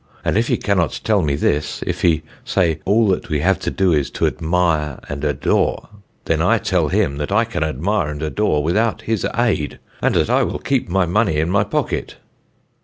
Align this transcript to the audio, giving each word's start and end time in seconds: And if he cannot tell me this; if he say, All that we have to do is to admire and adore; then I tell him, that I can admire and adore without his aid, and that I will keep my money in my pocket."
And 0.25 0.35
if 0.35 0.47
he 0.47 0.57
cannot 0.57 0.99
tell 1.03 1.21
me 1.21 1.35
this; 1.35 1.83
if 1.85 2.01
he 2.01 2.23
say, 2.43 2.79
All 2.85 3.07
that 3.09 3.29
we 3.29 3.41
have 3.41 3.59
to 3.59 3.69
do 3.69 3.93
is 3.93 4.09
to 4.17 4.25
admire 4.25 4.99
and 5.07 5.23
adore; 5.23 5.89
then 6.25 6.41
I 6.41 6.57
tell 6.57 6.87
him, 6.87 7.17
that 7.17 7.31
I 7.31 7.45
can 7.45 7.63
admire 7.63 8.09
and 8.09 8.23
adore 8.23 8.63
without 8.63 9.03
his 9.03 9.27
aid, 9.35 9.77
and 10.01 10.15
that 10.15 10.27
I 10.27 10.41
will 10.41 10.57
keep 10.57 10.89
my 10.89 11.05
money 11.05 11.37
in 11.37 11.51
my 11.51 11.63
pocket." 11.63 12.17